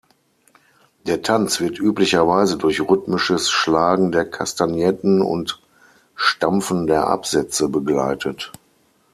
[1.05, 5.61] Der Tanz wird üblicherweise durch rhythmisches Schlagen der Kastagnetten und
[6.15, 8.51] Stampfen der Absätze begleitet.